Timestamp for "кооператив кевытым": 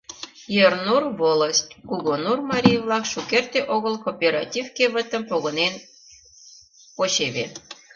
4.05-5.23